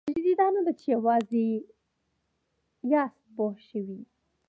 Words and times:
تراژیدي 0.07 0.33
دا 0.41 0.47
نه 0.55 0.61
ده 0.65 0.71
چې 0.79 0.85
یوازې 0.95 1.43
یاست 2.91 3.25
پوه 3.35 3.53
شوې!. 3.67 3.99